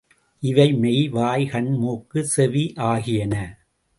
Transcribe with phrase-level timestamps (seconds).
[0.43, 3.35] இவை மெய், வாய், கண், மூக்கு, செவி ஆகியன.